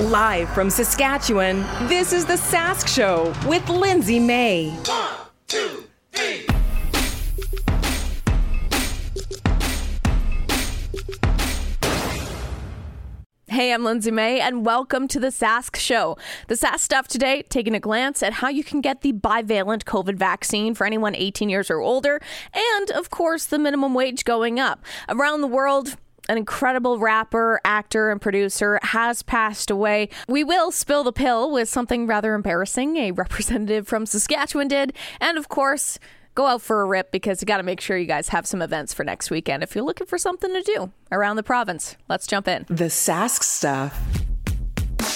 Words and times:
Live 0.00 0.52
from 0.52 0.70
Saskatchewan, 0.70 1.60
this 1.86 2.12
is 2.12 2.24
The 2.24 2.34
Sask 2.34 2.88
Show 2.88 3.32
with 3.46 3.68
Lindsay 3.68 4.18
May. 4.18 4.70
One, 4.70 5.14
two, 5.46 5.84
three. 6.10 6.46
Hey, 13.46 13.72
I'm 13.72 13.84
Lindsay 13.84 14.10
May, 14.10 14.40
and 14.40 14.66
welcome 14.66 15.06
to 15.06 15.20
the 15.20 15.28
Sask 15.28 15.76
Show. 15.76 16.18
The 16.48 16.56
Sask 16.56 16.80
stuff 16.80 17.06
today, 17.06 17.42
taking 17.42 17.76
a 17.76 17.80
glance 17.80 18.20
at 18.20 18.32
how 18.32 18.48
you 18.48 18.64
can 18.64 18.80
get 18.80 19.02
the 19.02 19.12
bivalent 19.12 19.84
COVID 19.84 20.16
vaccine 20.16 20.74
for 20.74 20.88
anyone 20.88 21.14
18 21.14 21.48
years 21.48 21.70
or 21.70 21.78
older, 21.78 22.20
and 22.52 22.90
of 22.90 23.10
course, 23.10 23.44
the 23.44 23.60
minimum 23.60 23.94
wage 23.94 24.24
going 24.24 24.58
up. 24.58 24.84
Around 25.08 25.42
the 25.42 25.46
world, 25.46 25.96
an 26.28 26.38
incredible 26.38 26.98
rapper, 26.98 27.60
actor, 27.64 28.10
and 28.10 28.20
producer 28.20 28.78
has 28.82 29.22
passed 29.22 29.70
away. 29.70 30.08
We 30.28 30.44
will 30.44 30.70
spill 30.70 31.04
the 31.04 31.12
Pil 31.12 31.50
with 31.50 31.68
something 31.68 32.06
rather 32.06 32.34
embarrassing 32.34 32.96
a 32.96 33.12
representative 33.12 33.86
from 33.86 34.06
Saskatchewan 34.06 34.68
did, 34.68 34.92
and 35.20 35.38
of 35.38 35.48
course, 35.48 35.98
go 36.34 36.46
out 36.46 36.62
for 36.62 36.82
a 36.82 36.84
rip 36.84 37.12
because 37.12 37.40
you 37.40 37.46
got 37.46 37.58
to 37.58 37.62
make 37.62 37.80
sure 37.80 37.96
you 37.96 38.06
guys 38.06 38.28
have 38.28 38.46
some 38.46 38.62
events 38.62 38.92
for 38.92 39.04
next 39.04 39.30
weekend 39.30 39.62
if 39.62 39.74
you're 39.74 39.84
looking 39.84 40.06
for 40.06 40.18
something 40.18 40.52
to 40.52 40.62
do 40.62 40.90
around 41.12 41.36
the 41.36 41.42
province. 41.42 41.96
Let's 42.08 42.26
jump 42.26 42.48
in. 42.48 42.64
The 42.68 42.84
Sask 42.84 43.42
stuff. 43.42 44.23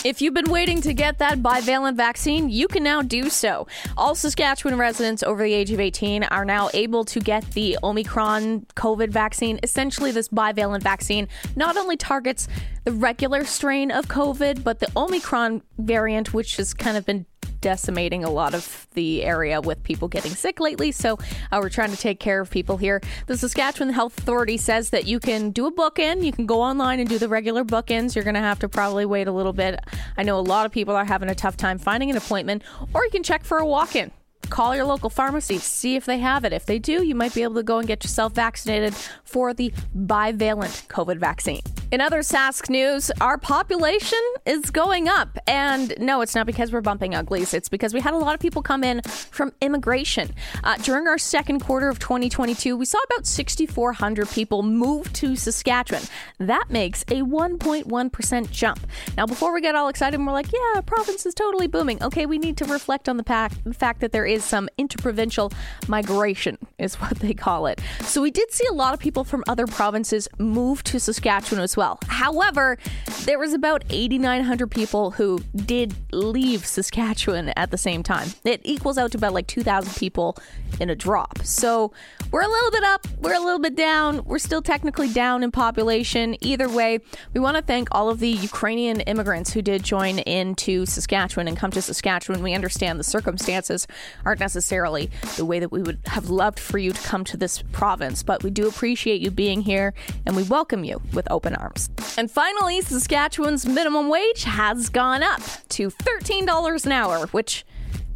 If 0.08 0.22
you've 0.22 0.32
been 0.32 0.50
waiting 0.50 0.80
to 0.80 0.94
get 0.94 1.18
that 1.18 1.40
bivalent 1.40 1.96
vaccine, 1.96 2.48
you 2.48 2.66
can 2.66 2.82
now 2.82 3.02
do 3.02 3.28
so. 3.28 3.66
All 3.94 4.14
Saskatchewan 4.14 4.78
residents 4.78 5.22
over 5.22 5.42
the 5.42 5.52
age 5.52 5.70
of 5.70 5.80
18 5.80 6.24
are 6.24 6.46
now 6.46 6.70
able 6.72 7.04
to 7.04 7.20
get 7.20 7.44
the 7.50 7.76
Omicron 7.84 8.64
COVID 8.74 9.10
vaccine. 9.10 9.60
Essentially, 9.62 10.10
this 10.10 10.28
bivalent 10.28 10.82
vaccine 10.82 11.28
not 11.56 11.76
only 11.76 11.98
targets 11.98 12.48
the 12.84 12.92
regular 12.92 13.44
strain 13.44 13.90
of 13.90 14.08
COVID, 14.08 14.64
but 14.64 14.80
the 14.80 14.90
Omicron 14.96 15.60
variant, 15.76 16.32
which 16.32 16.56
has 16.56 16.72
kind 16.72 16.96
of 16.96 17.04
been 17.04 17.26
decimating 17.60 18.24
a 18.24 18.30
lot 18.30 18.54
of 18.54 18.86
the 18.94 19.24
area 19.24 19.60
with 19.60 19.82
people 19.82 20.08
getting 20.08 20.32
sick 20.32 20.60
lately. 20.60 20.92
So 20.92 21.18
uh, 21.50 21.58
we're 21.60 21.68
trying 21.68 21.90
to 21.90 21.96
take 21.96 22.20
care 22.20 22.40
of 22.40 22.50
people 22.50 22.76
here. 22.76 23.00
The 23.26 23.36
Saskatchewan 23.36 23.92
Health 23.92 24.18
Authority 24.18 24.56
says 24.56 24.90
that 24.90 25.06
you 25.06 25.20
can 25.20 25.50
do 25.50 25.66
a 25.66 25.70
book 25.70 25.98
in. 25.98 26.22
You 26.22 26.32
can 26.32 26.46
go 26.46 26.60
online 26.60 27.00
and 27.00 27.08
do 27.08 27.18
the 27.18 27.28
regular 27.28 27.64
book 27.64 27.90
ins. 27.90 28.14
You're 28.14 28.24
going 28.24 28.34
to 28.34 28.40
have 28.40 28.58
to 28.60 28.68
probably 28.68 29.06
wait 29.06 29.28
a 29.28 29.32
little 29.32 29.52
bit. 29.52 29.80
I 30.16 30.22
know 30.22 30.38
a 30.38 30.40
lot 30.40 30.66
of 30.66 30.72
people 30.72 30.94
are 30.94 31.04
having 31.04 31.28
a 31.28 31.34
tough 31.34 31.56
time 31.56 31.78
finding 31.78 32.10
an 32.10 32.16
appointment, 32.16 32.62
or 32.94 33.04
you 33.04 33.10
can 33.10 33.22
check 33.22 33.44
for 33.44 33.58
a 33.58 33.66
walk 33.66 33.96
in 33.96 34.10
call 34.48 34.74
your 34.74 34.84
local 34.84 35.10
pharmacy, 35.10 35.58
see 35.58 35.96
if 35.96 36.06
they 36.06 36.18
have 36.18 36.44
it. 36.44 36.52
If 36.52 36.66
they 36.66 36.78
do, 36.78 37.04
you 37.04 37.14
might 37.14 37.34
be 37.34 37.42
able 37.42 37.56
to 37.56 37.62
go 37.62 37.78
and 37.78 37.86
get 37.86 38.02
yourself 38.02 38.34
vaccinated 38.34 38.94
for 39.24 39.52
the 39.52 39.72
bivalent 39.94 40.86
COVID 40.88 41.18
vaccine. 41.18 41.60
In 41.90 42.02
other 42.02 42.18
Sask 42.18 42.68
news, 42.68 43.10
our 43.18 43.38
population 43.38 44.18
is 44.44 44.70
going 44.70 45.08
up. 45.08 45.38
And 45.46 45.94
no, 45.98 46.20
it's 46.20 46.34
not 46.34 46.44
because 46.44 46.70
we're 46.70 46.82
bumping 46.82 47.14
uglies. 47.14 47.54
It's 47.54 47.70
because 47.70 47.94
we 47.94 48.00
had 48.00 48.12
a 48.12 48.18
lot 48.18 48.34
of 48.34 48.40
people 48.40 48.60
come 48.60 48.84
in 48.84 49.00
from 49.00 49.54
immigration. 49.62 50.34
Uh, 50.62 50.76
during 50.76 51.08
our 51.08 51.16
second 51.16 51.60
quarter 51.60 51.88
of 51.88 51.98
2022, 51.98 52.76
we 52.76 52.84
saw 52.84 52.98
about 53.10 53.26
6,400 53.26 54.28
people 54.28 54.62
move 54.62 55.10
to 55.14 55.34
Saskatchewan. 55.34 56.02
That 56.36 56.66
makes 56.68 57.04
a 57.04 57.22
1.1% 57.22 58.50
jump. 58.50 58.80
Now, 59.16 59.24
before 59.24 59.54
we 59.54 59.62
get 59.62 59.74
all 59.74 59.88
excited, 59.88 60.20
we're 60.20 60.30
like, 60.30 60.52
yeah, 60.52 60.82
province 60.82 61.24
is 61.24 61.32
totally 61.32 61.68
booming. 61.68 62.02
Okay, 62.02 62.26
we 62.26 62.36
need 62.36 62.58
to 62.58 62.66
reflect 62.66 63.08
on 63.08 63.16
the 63.16 63.24
fact 63.24 64.00
that 64.00 64.12
there 64.12 64.26
is 64.26 64.44
some 64.44 64.68
interprovincial 64.76 65.52
migration, 65.88 66.58
is 66.76 66.96
what 67.00 67.18
they 67.20 67.32
call 67.32 67.66
it. 67.66 67.80
So 68.02 68.20
we 68.20 68.30
did 68.30 68.52
see 68.52 68.66
a 68.70 68.74
lot 68.74 68.92
of 68.92 69.00
people 69.00 69.24
from 69.24 69.42
other 69.48 69.66
provinces 69.66 70.28
move 70.38 70.84
to 70.84 71.00
Saskatchewan 71.00 71.62
as 71.62 71.77
well. 71.78 71.98
However, 72.08 72.76
there 73.24 73.38
was 73.38 73.54
about 73.54 73.84
8,900 73.88 74.70
people 74.70 75.12
who 75.12 75.38
did 75.54 75.94
leave 76.12 76.66
Saskatchewan 76.66 77.50
at 77.56 77.70
the 77.70 77.78
same 77.78 78.02
time. 78.02 78.28
It 78.44 78.60
equals 78.64 78.98
out 78.98 79.12
to 79.12 79.18
about 79.18 79.32
like 79.32 79.46
2,000 79.46 79.94
people 79.94 80.36
in 80.80 80.90
a 80.90 80.96
drop. 80.96 81.38
So 81.44 81.92
we're 82.30 82.42
a 82.42 82.48
little 82.48 82.70
bit 82.70 82.82
up, 82.82 83.06
we're 83.20 83.34
a 83.34 83.40
little 83.40 83.60
bit 83.60 83.76
down. 83.76 84.24
We're 84.24 84.38
still 84.38 84.60
technically 84.60 85.08
down 85.12 85.42
in 85.42 85.50
population. 85.50 86.36
Either 86.40 86.68
way, 86.68 86.98
we 87.32 87.40
want 87.40 87.56
to 87.56 87.62
thank 87.62 87.88
all 87.92 88.10
of 88.10 88.18
the 88.18 88.28
Ukrainian 88.28 89.00
immigrants 89.02 89.52
who 89.52 89.62
did 89.62 89.82
join 89.82 90.18
into 90.18 90.84
Saskatchewan 90.84 91.48
and 91.48 91.56
come 91.56 91.70
to 91.70 91.80
Saskatchewan. 91.80 92.42
We 92.42 92.54
understand 92.54 92.98
the 92.98 93.04
circumstances 93.04 93.86
aren't 94.24 94.40
necessarily 94.40 95.10
the 95.36 95.44
way 95.44 95.60
that 95.60 95.70
we 95.70 95.82
would 95.82 96.00
have 96.06 96.28
loved 96.28 96.58
for 96.58 96.78
you 96.78 96.92
to 96.92 97.02
come 97.02 97.24
to 97.24 97.36
this 97.36 97.62
province, 97.72 98.22
but 98.24 98.42
we 98.42 98.50
do 98.50 98.66
appreciate 98.66 99.20
you 99.20 99.30
being 99.30 99.62
here 99.62 99.94
and 100.26 100.34
we 100.34 100.42
welcome 100.42 100.82
you 100.82 101.00
with 101.12 101.30
open 101.30 101.54
arms. 101.54 101.67
And 102.16 102.30
finally, 102.30 102.80
Saskatchewan's 102.80 103.66
minimum 103.66 104.08
wage 104.08 104.44
has 104.44 104.88
gone 104.88 105.22
up 105.22 105.40
to 105.70 105.90
$13 105.90 106.86
an 106.86 106.92
hour, 106.92 107.26
which 107.28 107.64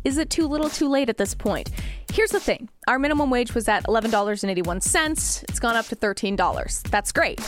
is 0.05 0.19
it 0.19 0.31
too 0.31 0.49
little 0.49 0.69
too 0.69 0.89
late 0.89 1.09
at 1.09 1.17
this 1.17 1.35
point? 1.35 1.71
Here's 2.13 2.31
the 2.31 2.41
thing 2.41 2.69
our 2.89 2.99
minimum 2.99 3.31
wage 3.31 3.55
was 3.55 3.69
at 3.69 3.85
$11.81. 3.85 5.45
It's 5.49 5.61
gone 5.61 5.77
up 5.77 5.87
to 5.87 5.97
$13. 5.97 6.83
That's 6.91 7.13
great. 7.13 7.41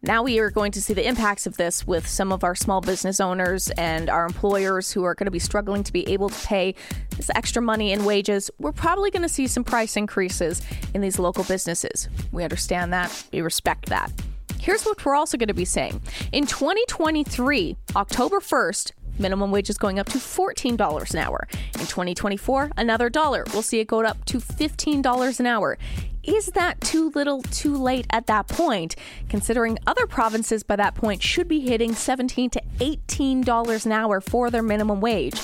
Now 0.00 0.22
we 0.22 0.38
are 0.38 0.50
going 0.50 0.70
to 0.72 0.80
see 0.80 0.94
the 0.94 1.06
impacts 1.06 1.46
of 1.46 1.56
this 1.56 1.84
with 1.84 2.06
some 2.06 2.30
of 2.30 2.44
our 2.44 2.54
small 2.54 2.80
business 2.80 3.18
owners 3.18 3.68
and 3.70 4.08
our 4.08 4.26
employers 4.26 4.92
who 4.92 5.02
are 5.02 5.14
going 5.14 5.26
to 5.26 5.32
be 5.32 5.40
struggling 5.40 5.82
to 5.82 5.92
be 5.92 6.08
able 6.08 6.28
to 6.28 6.46
pay 6.46 6.76
this 7.16 7.30
extra 7.34 7.60
money 7.60 7.90
in 7.90 8.04
wages. 8.04 8.48
We're 8.60 8.70
probably 8.70 9.10
going 9.10 9.22
to 9.22 9.28
see 9.28 9.48
some 9.48 9.64
price 9.64 9.96
increases 9.96 10.62
in 10.94 11.00
these 11.00 11.18
local 11.18 11.42
businesses. 11.42 12.08
We 12.30 12.44
understand 12.44 12.92
that, 12.92 13.24
we 13.32 13.40
respect 13.40 13.86
that. 13.86 14.12
Here's 14.60 14.84
what 14.84 15.04
we're 15.04 15.14
also 15.14 15.36
going 15.36 15.48
to 15.48 15.54
be 15.54 15.64
saying. 15.64 16.00
In 16.32 16.46
2023, 16.46 17.76
October 17.96 18.40
1st, 18.40 18.92
minimum 19.18 19.50
wage 19.50 19.70
is 19.70 19.78
going 19.78 19.98
up 19.98 20.06
to 20.08 20.18
$14 20.18 21.10
an 21.12 21.18
hour. 21.18 21.46
In 21.74 21.86
2024, 21.86 22.72
another 22.76 23.08
dollar. 23.08 23.44
We'll 23.52 23.62
see 23.62 23.80
it 23.80 23.86
go 23.86 24.02
up 24.04 24.24
to 24.26 24.38
$15 24.38 25.40
an 25.40 25.46
hour. 25.46 25.78
Is 26.24 26.46
that 26.48 26.80
too 26.82 27.10
little 27.14 27.40
too 27.42 27.74
late 27.74 28.06
at 28.10 28.26
that 28.26 28.48
point, 28.48 28.96
considering 29.30 29.78
other 29.86 30.06
provinces 30.06 30.62
by 30.62 30.76
that 30.76 30.94
point 30.94 31.22
should 31.22 31.48
be 31.48 31.60
hitting 31.60 31.92
$17 31.92 32.50
to 32.52 32.62
$18 32.80 33.86
an 33.86 33.92
hour 33.92 34.20
for 34.20 34.50
their 34.50 34.62
minimum 34.62 35.00
wage? 35.00 35.40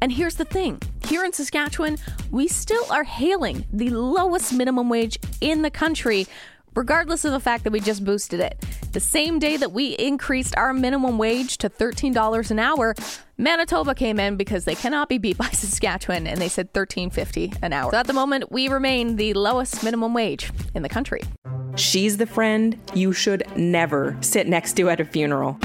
And 0.00 0.12
here's 0.12 0.36
the 0.36 0.44
thing 0.44 0.80
here 1.06 1.24
in 1.24 1.32
Saskatchewan, 1.32 1.96
we 2.30 2.46
still 2.46 2.84
are 2.92 3.04
hailing 3.04 3.64
the 3.72 3.88
lowest 3.88 4.52
minimum 4.52 4.90
wage 4.90 5.18
in 5.40 5.62
the 5.62 5.70
country 5.70 6.26
regardless 6.78 7.24
of 7.24 7.32
the 7.32 7.40
fact 7.40 7.64
that 7.64 7.72
we 7.72 7.80
just 7.80 8.04
boosted 8.04 8.38
it. 8.38 8.64
The 8.92 9.00
same 9.00 9.40
day 9.40 9.56
that 9.56 9.72
we 9.72 9.96
increased 9.98 10.56
our 10.56 10.72
minimum 10.72 11.18
wage 11.18 11.58
to 11.58 11.68
$13 11.68 12.52
an 12.52 12.60
hour, 12.60 12.94
Manitoba 13.36 13.96
came 13.96 14.20
in 14.20 14.36
because 14.36 14.64
they 14.64 14.76
cannot 14.76 15.08
be 15.08 15.18
beat 15.18 15.36
by 15.36 15.48
Saskatchewan 15.52 16.28
and 16.28 16.40
they 16.40 16.48
said 16.48 16.72
$13.50 16.72 17.58
an 17.62 17.72
hour. 17.72 17.90
So 17.90 17.98
at 17.98 18.06
the 18.06 18.12
moment, 18.12 18.52
we 18.52 18.68
remain 18.68 19.16
the 19.16 19.34
lowest 19.34 19.82
minimum 19.82 20.14
wage 20.14 20.52
in 20.72 20.82
the 20.82 20.88
country. 20.88 21.20
She's 21.74 22.16
the 22.16 22.26
friend 22.26 22.78
you 22.94 23.12
should 23.12 23.42
never 23.56 24.16
sit 24.20 24.46
next 24.46 24.74
to 24.74 24.88
at 24.88 25.00
a 25.00 25.04
funeral. 25.04 25.58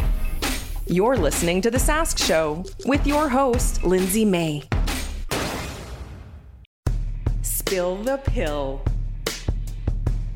You're 0.88 1.16
listening 1.16 1.62
to 1.62 1.70
The 1.70 1.78
Sask 1.78 2.18
Show 2.26 2.66
with 2.88 3.06
your 3.06 3.30
host, 3.30 3.84
Lindsay 3.84 4.26
May. 4.26 4.64
Spill 7.44 7.98
the 7.98 8.18
Pil. 8.18 8.84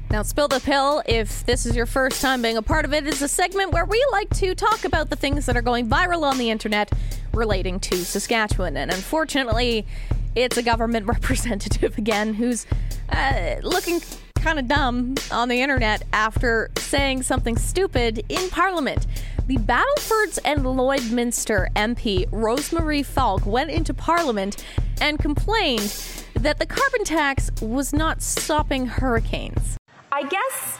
Now, 0.10 0.24
Spill 0.24 0.48
the 0.48 0.62
Pil, 0.62 1.04
if 1.06 1.46
this 1.46 1.66
is 1.66 1.76
your 1.76 1.86
first 1.86 2.22
time 2.22 2.42
being 2.42 2.56
a 2.56 2.62
part 2.62 2.86
of 2.86 2.94
it, 2.94 3.06
is 3.06 3.22
a 3.22 3.28
segment 3.28 3.74
where 3.74 3.84
we 3.84 4.04
like 4.14 4.30
to 4.36 4.56
talk 4.56 4.86
about 4.86 5.10
the 5.10 5.18
things 5.18 5.46
that 5.48 5.58
are 5.58 5.62
going 5.62 5.90
viral 5.90 6.24
on 6.24 6.38
the 6.38 6.50
internet 6.50 6.94
relating 7.34 7.78
to 7.82 7.98
Saskatchewan. 7.98 8.78
And 8.78 8.90
unfortunately, 8.90 9.86
it's 10.34 10.56
a 10.56 10.64
government 10.64 11.06
representative 11.08 11.98
again 11.98 12.36
who's 12.36 12.66
uh, 13.10 13.56
looking 13.64 14.00
kind 14.36 14.60
of 14.60 14.70
dumb 14.70 15.16
on 15.30 15.50
the 15.50 15.62
internet 15.62 16.04
after 16.14 16.72
saying 16.78 17.24
something 17.24 17.58
stupid 17.58 18.24
in 18.30 18.50
Parliament. 18.50 19.06
The 19.48 19.58
Battlefords 19.58 20.40
and 20.46 20.64
Lloydminster 20.64 21.68
MP 21.74 22.30
Rosemarie 22.30 23.06
Falk 23.06 23.46
went 23.46 23.72
into 23.72 23.94
Parliament 23.94 24.64
and 25.02 25.20
complained 25.20 25.94
that 26.34 26.60
the 26.60 26.66
carbon 26.66 27.04
tax 27.04 27.52
was 27.62 27.92
not 27.92 28.22
stopping 28.22 28.88
hurricanes. 28.88 29.77
I 30.18 30.24
guess 30.24 30.80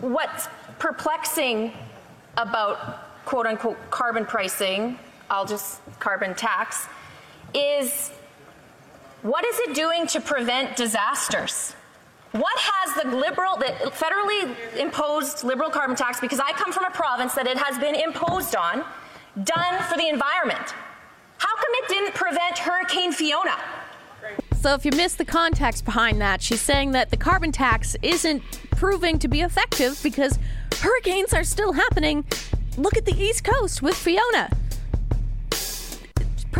what's 0.00 0.48
perplexing 0.80 1.72
about 2.36 3.24
quote 3.26 3.46
unquote 3.46 3.78
carbon 3.92 4.26
pricing, 4.26 4.98
I'll 5.30 5.46
just 5.46 5.80
carbon 6.00 6.34
tax, 6.34 6.88
is 7.54 8.10
what 9.22 9.44
is 9.44 9.60
it 9.60 9.76
doing 9.76 10.08
to 10.08 10.20
prevent 10.20 10.74
disasters? 10.74 11.76
What 12.32 12.58
has 12.58 13.04
the 13.04 13.16
liberal, 13.16 13.56
the 13.56 13.66
federally 13.94 14.80
imposed 14.80 15.44
liberal 15.44 15.70
carbon 15.70 15.94
tax, 15.94 16.18
because 16.18 16.40
I 16.40 16.50
come 16.54 16.72
from 16.72 16.86
a 16.86 16.90
province 16.90 17.34
that 17.34 17.46
it 17.46 17.56
has 17.56 17.78
been 17.78 17.94
imposed 17.94 18.56
on, 18.56 18.84
done 19.44 19.80
for 19.84 19.96
the 19.96 20.08
environment? 20.08 20.74
How 21.38 21.54
come 21.54 21.72
it 21.84 21.88
didn't 21.88 22.14
prevent 22.14 22.58
Hurricane 22.58 23.12
Fiona? 23.12 23.56
So, 24.64 24.72
if 24.72 24.86
you 24.86 24.92
missed 24.92 25.18
the 25.18 25.26
context 25.26 25.84
behind 25.84 26.22
that, 26.22 26.40
she's 26.40 26.62
saying 26.62 26.92
that 26.92 27.10
the 27.10 27.18
carbon 27.18 27.52
tax 27.52 27.98
isn't 28.00 28.42
proving 28.70 29.18
to 29.18 29.28
be 29.28 29.42
effective 29.42 30.00
because 30.02 30.38
hurricanes 30.76 31.34
are 31.34 31.44
still 31.44 31.74
happening. 31.74 32.24
Look 32.78 32.96
at 32.96 33.04
the 33.04 33.12
East 33.12 33.44
Coast 33.44 33.82
with 33.82 33.94
Fiona. 33.94 34.48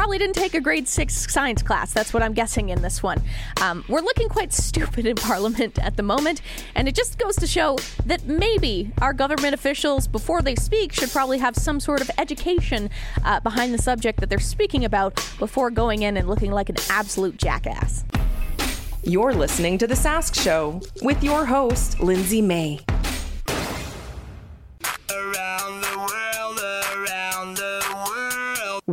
Probably 0.05 0.19
didn't 0.19 0.35
take 0.35 0.53
a 0.53 0.61
grade 0.61 0.87
six 0.87 1.33
science 1.33 1.63
class. 1.63 1.95
That's 1.95 2.13
what 2.13 2.23
I'm 2.23 2.35
guessing 2.35 2.69
in 2.69 2.83
this 2.83 3.03
one. 3.03 3.23
Um, 3.63 3.87
we're 3.89 4.03
looking 4.03 4.29
quite 4.29 4.53
stupid 4.65 5.07
in 5.07 5.17
Parliament 5.17 5.79
at 5.79 5.97
the 5.97 6.03
moment, 6.03 6.43
and 6.75 6.87
it 6.87 6.95
just 6.95 7.19
goes 7.19 7.37
to 7.37 7.47
show 7.47 7.79
that 8.05 8.27
maybe 8.27 8.93
our 9.01 9.15
government 9.15 9.55
officials, 9.55 10.07
before 10.07 10.43
they 10.43 10.57
speak, 10.57 10.93
should 10.93 11.09
probably 11.09 11.39
have 11.39 11.57
some 11.57 11.81
sort 11.81 12.03
of 12.03 12.11
education 12.19 12.91
uh, 13.25 13.41
behind 13.41 13.73
the 13.73 13.79
subject 13.79 14.21
that 14.21 14.29
they're 14.29 14.39
speaking 14.39 14.85
about 14.85 15.15
before 15.39 15.71
going 15.71 16.03
in 16.03 16.19
and 16.19 16.29
looking 16.29 16.53
like 16.53 16.69
an 16.69 16.77
absolute 16.91 17.39
jackass. 17.39 18.05
You're 19.05 19.33
listening 19.33 19.79
to 19.79 19.87
The 19.87 19.95
Sask 19.95 20.39
Show 20.39 20.83
with 21.01 21.25
your 21.25 21.47
host, 21.47 22.01
Lindsay 22.01 22.43
May. 22.43 22.81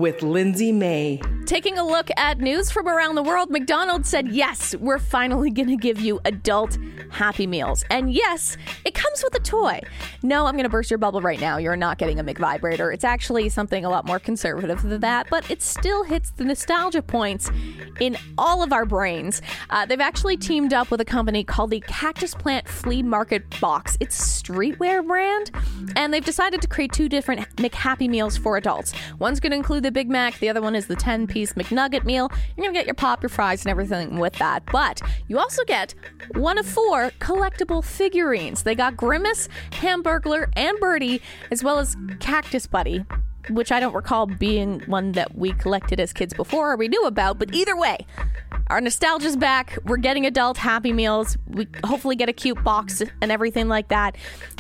With 0.02 0.24
Lindsay 0.24 0.72
May. 0.72 1.22
Taking 1.46 1.78
a 1.78 1.86
look 1.86 2.10
at 2.18 2.40
news 2.40 2.72
from 2.72 2.88
around 2.88 3.14
the 3.14 3.22
world, 3.22 3.52
McDonald's 3.52 4.10
said, 4.10 4.30
yes, 4.30 4.74
we're 4.78 4.98
finally 4.98 5.50
going 5.52 5.68
to 5.68 5.76
give 5.76 6.00
you 6.00 6.20
adult 6.26 6.80
Happy 7.12 7.46
Meals. 7.46 7.84
And 7.92 8.12
yes, 8.12 8.58
it 8.84 8.96
comes 8.96 9.24
with 9.24 9.36
a 9.36 9.40
toy. 9.40 9.80
No, 10.24 10.48
I'm 10.48 10.54
going 10.54 10.64
to 10.64 10.70
burst 10.70 10.90
your 10.90 10.98
bubble 10.98 11.22
right 11.22 11.40
now. 11.40 11.58
You're 11.58 11.76
not 11.76 12.00
getting 12.00 12.20
a 12.20 12.24
McVibrator. 12.24 12.92
It's 12.92 13.04
actually 13.04 13.50
something 13.50 13.86
a 13.86 13.90
lot 13.92 14.06
more 14.08 14.18
conservative 14.18 14.82
than 14.82 15.02
that, 15.02 15.28
but 15.30 15.52
it 15.52 15.62
still 15.62 16.04
hits 16.04 16.32
the 16.32 16.46
nostalgia 16.46 17.04
points 17.04 17.52
in 18.00 18.18
all 18.40 18.64
of 18.64 18.74
our 18.74 18.86
brains. 18.86 19.44
Uh, 19.70 19.86
they've 19.86 20.00
actually 20.02 20.38
teamed 20.38 20.74
up 20.74 20.90
with 20.90 21.02
a 21.02 21.06
company 21.06 21.44
called 21.44 21.70
the 21.70 21.82
Cactus 21.82 22.34
Plant 22.34 22.68
Flea 22.68 23.04
Market 23.04 23.60
Box. 23.60 23.98
It's 24.00 24.18
a 24.18 24.44
streetwear 24.44 25.06
brand, 25.06 25.52
and 25.96 26.12
they've 26.12 26.26
decided 26.26 26.60
to 26.62 26.68
create 26.68 26.92
two 26.92 27.08
different 27.08 27.42
McHappy 27.58 28.10
Meals 28.10 28.36
for 28.36 28.58
adults. 28.58 28.94
One's 29.20 29.40
going 29.40 29.52
to 29.52 29.58
include 29.58 29.84
the 29.84 29.91
Big 29.92 30.10
Mac, 30.10 30.40
the 30.40 30.50
other 30.50 30.62
one 30.62 30.76
is 30.76 30.88
the 30.88 30.96
10 30.96 31.28
piece 31.28 31.42
piece 31.42 31.54
McNugget 31.54 32.06
meal. 32.06 32.32
You're 32.56 32.66
going 32.66 32.74
to 32.74 32.80
get 32.80 32.86
your 32.86 32.96
pop, 32.96 33.24
your 33.24 33.30
fries, 33.30 33.66
and 33.66 33.72
everything 33.72 34.20
with 34.20 34.34
that. 34.34 34.64
But 34.72 35.02
you 35.28 35.40
also 35.40 35.64
get 35.66 35.96
one 36.36 36.58
of 36.58 36.66
four 36.66 37.12
collectible 37.20 37.84
figurines. 37.84 38.64
They 38.64 38.76
got 38.76 38.96
Grimace, 38.96 39.50
Hamburglar, 39.72 40.52
and 40.56 40.80
Birdie, 40.80 41.22
as 41.50 41.64
well 41.64 41.80
as 41.80 41.96
Cactus 42.20 42.68
Buddy 42.68 43.06
which 43.50 43.72
I 43.72 43.80
don't 43.80 43.96
recall 43.96 44.28
being 44.28 44.82
one 44.82 45.14
that 45.14 45.36
we 45.36 45.52
collected 45.54 46.00
as 46.00 46.14
kids 46.14 46.32
before 46.32 46.74
or 46.74 46.76
we 46.76 46.88
knew 46.88 47.06
about, 47.06 47.40
but 47.40 47.54
either 47.56 47.76
way, 47.76 48.06
our 48.72 48.80
nostalgia's 48.80 49.36
back. 49.36 49.78
We're 49.84 49.98
getting 49.98 50.26
adult 50.26 50.56
Happy 50.56 50.94
Meals. 50.94 51.38
We 51.46 51.68
hopefully 51.84 52.16
get 52.16 52.30
a 52.30 52.34
cute 52.34 52.64
box 52.64 53.04
and 53.22 53.30
everything 53.30 53.68
like 53.68 53.90
that. 53.90 54.16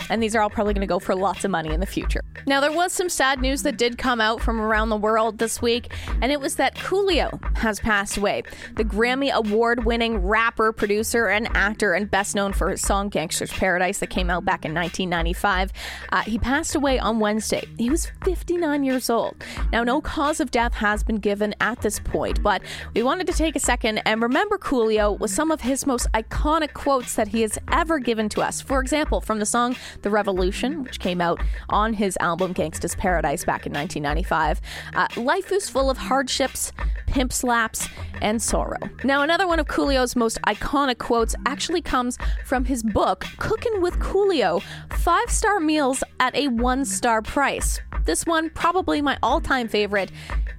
And 0.09 0.21
these 0.21 0.35
are 0.35 0.41
all 0.41 0.49
probably 0.49 0.73
going 0.73 0.81
to 0.81 0.87
go 0.87 0.99
for 0.99 1.15
lots 1.15 1.45
of 1.45 1.51
money 1.51 1.73
in 1.73 1.79
the 1.79 1.85
future. 1.85 2.21
Now, 2.45 2.59
there 2.59 2.73
was 2.73 2.91
some 2.91 3.07
sad 3.07 3.39
news 3.39 3.63
that 3.63 3.77
did 3.77 3.97
come 3.97 4.19
out 4.19 4.41
from 4.41 4.59
around 4.59 4.89
the 4.89 4.97
world 4.97 5.37
this 5.37 5.61
week, 5.61 5.93
and 6.21 6.29
it 6.29 6.41
was 6.41 6.55
that 6.55 6.75
Coolio 6.75 7.39
has 7.57 7.79
passed 7.79 8.17
away. 8.17 8.43
The 8.75 8.83
Grammy 8.83 9.31
Award 9.31 9.85
winning 9.85 10.17
rapper, 10.17 10.73
producer, 10.73 11.27
and 11.27 11.47
actor, 11.55 11.93
and 11.93 12.11
best 12.11 12.35
known 12.35 12.51
for 12.51 12.69
his 12.69 12.81
song 12.81 13.07
Gangster's 13.07 13.51
Paradise 13.53 13.99
that 13.99 14.09
came 14.09 14.29
out 14.29 14.43
back 14.43 14.65
in 14.65 14.73
1995. 14.73 15.71
Uh, 16.11 16.21
he 16.23 16.37
passed 16.37 16.75
away 16.75 16.99
on 16.99 17.19
Wednesday. 17.19 17.65
He 17.77 17.89
was 17.89 18.11
59 18.25 18.83
years 18.83 19.09
old. 19.09 19.35
Now, 19.71 19.85
no 19.85 20.01
cause 20.01 20.41
of 20.41 20.51
death 20.51 20.73
has 20.73 21.01
been 21.01 21.17
given 21.17 21.55
at 21.61 21.81
this 21.81 21.97
point, 21.97 22.43
but 22.43 22.61
we 22.93 23.03
wanted 23.03 23.27
to 23.27 23.33
take 23.33 23.55
a 23.55 23.59
second 23.59 24.00
and 24.05 24.21
remember 24.21 24.57
Coolio 24.57 25.17
with 25.19 25.31
some 25.31 25.51
of 25.51 25.61
his 25.61 25.85
most 25.85 26.11
iconic 26.13 26.73
quotes 26.73 27.15
that 27.15 27.29
he 27.29 27.41
has 27.41 27.57
ever 27.71 27.99
given 27.99 28.29
to 28.29 28.41
us. 28.41 28.61
For 28.61 28.79
example, 28.79 29.21
from 29.21 29.39
the 29.39 29.45
song 29.45 29.75
The 30.01 30.09
Revolution, 30.09 30.83
which 30.83 30.99
came 30.99 31.21
out 31.21 31.41
on 31.69 31.93
his 31.93 32.17
album 32.19 32.53
Gangsta's 32.53 32.95
Paradise 32.95 33.45
back 33.45 33.65
in 33.65 33.73
1995, 33.73 34.61
uh, 34.95 35.07
life 35.21 35.51
is 35.51 35.69
full 35.69 35.89
of 35.89 35.97
hardships, 35.97 36.71
pimp 37.07 37.33
slaps, 37.33 37.87
and 38.21 38.41
sorrow. 38.41 38.79
Now, 39.03 39.21
another 39.21 39.47
one 39.47 39.59
of 39.59 39.67
Coolio's 39.67 40.15
most 40.15 40.41
iconic 40.43 40.97
quotes 40.97 41.35
actually 41.45 41.81
comes 41.81 42.17
from 42.45 42.65
his 42.65 42.83
book, 42.83 43.25
Cooking 43.37 43.81
with 43.81 43.99
Coolio 43.99 44.61
Five 44.91 45.29
Star 45.29 45.59
Meals 45.59 46.03
at 46.19 46.35
a 46.35 46.47
One 46.47 46.85
Star 46.85 47.21
Price. 47.21 47.79
This 48.05 48.25
one, 48.25 48.49
probably 48.49 49.01
my 49.01 49.17
all 49.21 49.41
time 49.41 49.67
favorite. 49.67 50.11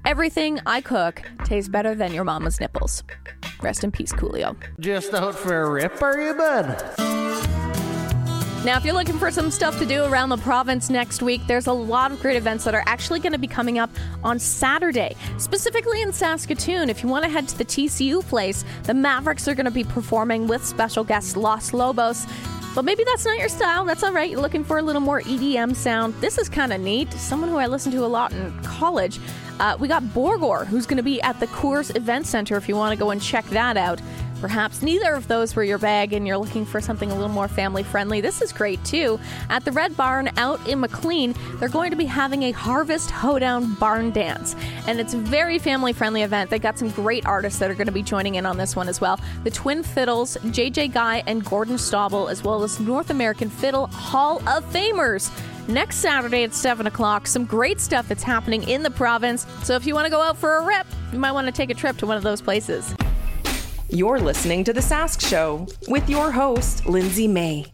Everything 0.05 0.59
I 0.67 0.81
cook 0.81 1.23
tastes 1.45 1.69
better 1.69 1.95
than 1.95 2.13
your 2.13 2.25
mama's 2.25 2.61
nipples. 2.61 3.05
Rest 3.63 3.85
in 3.85 3.93
peace, 3.93 4.13
Coolio. 4.13 4.57
Just 4.81 5.15
out 5.15 5.35
for 5.35 5.63
a 5.63 5.71
rip, 5.71 6.03
are 6.03 6.21
you, 6.21 6.35
bud? 6.35 6.95
Now, 8.65 8.77
if 8.77 8.85
you're 8.85 8.95
looking 8.95 9.19
for 9.19 9.31
some 9.31 9.51
stuff 9.51 9.79
to 9.79 9.87
do 9.87 10.05
around 10.05 10.29
the 10.29 10.37
province 10.37 10.91
next 10.91 11.23
week, 11.23 11.41
there's 11.47 11.67
a 11.67 11.73
lot 11.73 12.13
of 12.13 12.21
great 12.21 12.37
events 12.37 12.65
that 12.65 12.75
are 12.75 12.85
actually 12.87 13.21
going 13.21 13.33
to 13.33 13.39
be 13.39 13.49
coming 13.49 13.79
up 13.79 13.91
on 14.23 14.39
Saturday, 14.39 15.17
specifically 15.39 16.03
in 16.03 16.13
Saskatoon. 16.13 16.89
If 16.89 17.03
you 17.03 17.09
want 17.09 17.25
to 17.25 17.31
head 17.31 17.49
to 17.49 17.59
the 17.59 17.65
TCU 17.65 18.25
place, 18.25 18.65
the 18.85 18.95
Mavericks 18.95 19.49
are 19.49 19.55
going 19.55 19.67
to 19.67 19.73
be 19.73 19.85
performing 19.85 20.47
with 20.47 20.65
special 20.65 21.03
guest 21.03 21.37
Los 21.37 21.73
Lobos. 21.73 22.27
But 22.75 22.87
maybe 22.87 23.05
that's 23.05 23.25
not 23.25 23.39
your 23.39 23.49
style. 23.49 23.85
That's 23.85 24.03
all 24.03 24.13
right. 24.13 24.31
You're 24.31 24.41
looking 24.41 24.65
for 24.65 24.79
a 24.79 24.83
little 24.83 25.03
more 25.03 25.21
EDM 25.21 25.77
sound. 25.77 26.15
This 26.21 26.39
is 26.39 26.49
kind 26.49 26.73
of 26.73 26.81
neat. 26.81 27.13
Someone 27.13 27.51
who 27.51 27.59
I 27.59 27.67
listened 27.67 27.93
to 27.95 28.05
a 28.05 28.07
lot 28.07 28.33
in 28.33 28.53
college. 28.63 29.21
Uh, 29.61 29.77
we 29.79 29.89
got 29.89 30.03
Borgore, 30.03 30.67
who's 30.67 30.87
going 30.87 30.97
to 30.97 31.03
be 31.03 31.21
at 31.21 31.39
the 31.39 31.47
Coors 31.49 31.95
Event 31.95 32.27
Center 32.27 32.57
if 32.57 32.69
you 32.69 32.77
want 32.77 32.93
to 32.93 32.99
go 32.99 33.11
and 33.11 33.21
check 33.21 33.45
that 33.51 33.77
out. 33.77 34.01
Perhaps 34.43 34.83
neither 34.83 35.15
of 35.15 35.29
those 35.29 35.55
were 35.55 35.62
your 35.62 35.79
bag 35.79 36.12
and 36.12 36.27
you're 36.27 36.37
looking 36.37 36.65
for 36.65 36.81
something 36.81 37.12
a 37.12 37.15
little 37.15 37.29
more 37.29 37.47
family 37.47 37.85
friendly. 37.85 38.21
This 38.21 38.43
is 38.43 38.53
great 38.53 38.85
too. 38.85 39.21
At 39.49 39.65
the 39.65 39.71
Red 39.71 39.97
Barn 39.97 40.31
out 40.37 40.69
in 40.69 40.81
McLean, 40.81 41.33
they're 41.61 41.69
going 41.69 41.93
to 41.93 41.97
be 41.97 42.06
having 42.06 42.43
a 42.43 42.50
Harvest 42.50 43.09
Hoedown 43.12 43.75
Barn 43.75 44.11
Dance. 44.11 44.56
And 44.89 44.99
it's 44.99 45.15
a 45.15 45.19
very 45.19 45.61
family 45.61 45.93
friendly 45.93 46.23
event. 46.23 46.50
They 46.50 46.59
got 46.59 46.77
some 46.77 46.91
great 46.91 47.25
artists 47.25 47.61
that 47.61 47.71
are 47.71 47.75
going 47.75 47.87
to 47.87 47.93
be 47.93 48.03
joining 48.03 48.35
in 48.35 48.44
on 48.44 48.56
this 48.56 48.75
one 48.75 48.89
as 48.89 49.00
well. 49.00 49.21
The 49.44 49.50
Twin 49.53 49.85
Fiddles, 49.85 50.37
JJ 50.39 50.93
Guy 50.93 51.23
and 51.29 51.44
Gordon 51.44 51.77
Stobbe, 51.77 52.29
as 52.29 52.43
well 52.43 52.65
as 52.65 52.81
North 52.81 53.11
American 53.11 53.49
Fiddle 53.49 53.87
Hall 53.87 54.39
of 54.49 54.65
Famers 54.73 55.31
next 55.69 55.99
Saturday 55.99 56.43
at 56.43 56.53
7 56.53 56.89
o'clock. 56.89 57.29
Some 57.29 57.44
great 57.44 57.81
stuff 57.81 58.09
that's 58.09 58.25
happening 58.25 58.69
in 58.69 58.83
the 58.83 58.91
province. 58.91 59.47
So 59.62 59.77
if 59.77 59.87
you 59.87 59.94
want 59.94 60.06
to 60.06 60.11
go 60.11 60.21
out 60.21 60.37
for 60.37 60.56
a 60.56 60.65
rip, 60.65 60.89
you 61.12 61.21
might 61.21 61.31
want 61.31 61.47
to 61.47 61.53
take 61.53 61.71
a 61.71 61.75
trip 61.75 61.97
to 61.99 62.06
one 62.09 62.17
of 62.17 62.25
those 62.25 62.43
places. 62.43 62.93
You're 63.94 64.21
listening 64.21 64.65
to 64.65 64.73
The 64.73 64.81
Sask 64.81 65.21
Show 65.21 65.67
with 65.87 66.09
your 66.09 66.31
host, 66.31 66.87
Lindsay 66.87 67.29
May. 67.29 67.67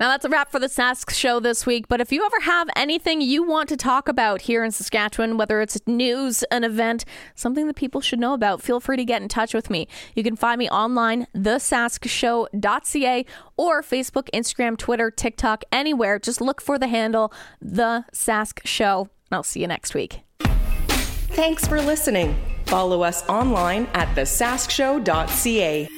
Now 0.00 0.08
that's 0.08 0.24
a 0.24 0.28
wrap 0.28 0.50
for 0.50 0.58
the 0.58 0.66
Sask 0.66 1.12
show 1.12 1.38
this 1.38 1.64
week. 1.64 1.86
But 1.86 2.00
if 2.00 2.10
you 2.10 2.26
ever 2.26 2.40
have 2.40 2.68
anything 2.74 3.20
you 3.20 3.44
want 3.44 3.68
to 3.68 3.76
talk 3.76 4.08
about 4.08 4.40
here 4.40 4.64
in 4.64 4.72
Saskatchewan, 4.72 5.36
whether 5.36 5.60
it's 5.60 5.78
news, 5.86 6.42
an 6.50 6.64
event, 6.64 7.04
something 7.36 7.68
that 7.68 7.76
people 7.76 8.00
should 8.00 8.18
know 8.18 8.34
about, 8.34 8.60
feel 8.60 8.80
free 8.80 8.96
to 8.96 9.04
get 9.04 9.22
in 9.22 9.28
touch 9.28 9.54
with 9.54 9.70
me. 9.70 9.86
You 10.16 10.24
can 10.24 10.34
find 10.34 10.58
me 10.58 10.68
online, 10.68 11.28
thesaskshow.ca, 11.36 13.26
or 13.56 13.82
Facebook, 13.82 14.28
Instagram, 14.34 14.76
Twitter, 14.76 15.12
TikTok, 15.12 15.62
anywhere. 15.70 16.18
Just 16.18 16.40
look 16.40 16.60
for 16.60 16.76
the 16.76 16.88
handle, 16.88 17.32
The 17.62 18.04
Sask 18.12 18.66
Show. 18.66 19.02
And 19.30 19.36
I'll 19.36 19.44
see 19.44 19.60
you 19.60 19.68
next 19.68 19.94
week. 19.94 20.22
Thanks 20.40 21.68
for 21.68 21.80
listening. 21.80 22.36
Follow 22.68 23.02
us 23.02 23.26
online 23.28 23.86
at 23.94 24.14
thesaskshow.ca. 24.14 25.88